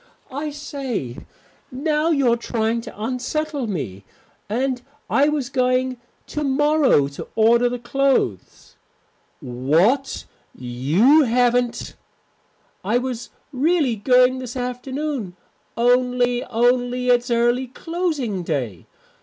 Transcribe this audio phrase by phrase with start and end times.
[0.31, 1.17] "I say,
[1.71, 4.03] now you're trying to unsettle me.
[4.49, 4.81] And
[5.11, 8.77] I was going to morrow to order the clothes."
[9.41, 10.25] "What!
[10.55, 11.93] You haven't"
[12.93, 15.35] "I was really going this afternoon,
[15.77, 18.87] only only it's early closing day.